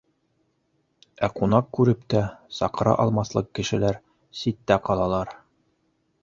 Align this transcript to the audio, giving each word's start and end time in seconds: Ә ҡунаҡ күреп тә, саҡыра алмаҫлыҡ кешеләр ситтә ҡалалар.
Ә 1.27 1.27
ҡунаҡ 1.33 1.67
күреп 1.79 2.01
тә, 2.13 2.21
саҡыра 2.61 2.95
алмаҫлыҡ 3.05 3.53
кешеләр 3.61 4.01
ситтә 4.41 4.81
ҡалалар. 4.89 5.37